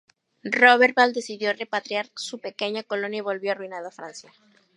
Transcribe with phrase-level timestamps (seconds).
[0.57, 4.33] Roberval decidió repatriar su pequeña colonia y volvió arruinado a Francia.